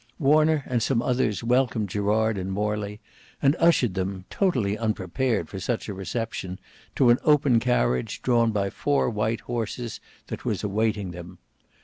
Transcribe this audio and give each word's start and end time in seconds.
Warner 0.17 0.63
and 0.65 0.81
some 0.81 0.99
others 1.03 1.43
welcomed 1.43 1.89
Gerard 1.89 2.35
and 2.39 2.51
Morley, 2.51 2.99
and 3.39 3.55
ushered 3.59 3.93
them, 3.93 4.25
totally 4.31 4.75
unprepared 4.75 5.47
for 5.47 5.59
such 5.59 5.87
a 5.87 5.93
reception, 5.93 6.57
to 6.95 7.11
an 7.11 7.19
open 7.23 7.59
carriage 7.59 8.23
drawn 8.23 8.49
by 8.49 8.71
four 8.71 9.11
white 9.11 9.41
horses 9.41 9.99
that 10.25 10.43
was 10.43 10.63
awaiting 10.63 11.11
them. 11.11 11.37